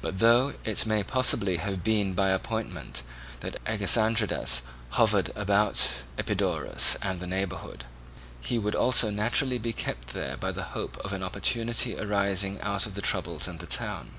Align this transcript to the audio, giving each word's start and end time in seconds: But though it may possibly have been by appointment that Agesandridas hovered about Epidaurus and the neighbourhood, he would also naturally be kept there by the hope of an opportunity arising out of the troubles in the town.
But 0.00 0.20
though 0.20 0.54
it 0.64 0.86
may 0.86 1.02
possibly 1.02 1.56
have 1.56 1.82
been 1.82 2.14
by 2.14 2.28
appointment 2.28 3.02
that 3.40 3.56
Agesandridas 3.66 4.62
hovered 4.90 5.32
about 5.34 5.88
Epidaurus 6.16 6.96
and 7.02 7.18
the 7.18 7.26
neighbourhood, 7.26 7.84
he 8.40 8.60
would 8.60 8.76
also 8.76 9.10
naturally 9.10 9.58
be 9.58 9.72
kept 9.72 10.10
there 10.12 10.36
by 10.36 10.52
the 10.52 10.62
hope 10.78 10.98
of 10.98 11.12
an 11.12 11.24
opportunity 11.24 11.98
arising 11.98 12.60
out 12.60 12.86
of 12.86 12.94
the 12.94 13.02
troubles 13.02 13.48
in 13.48 13.58
the 13.58 13.66
town. 13.66 14.12